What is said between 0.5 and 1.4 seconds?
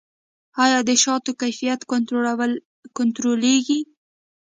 آیا د شاتو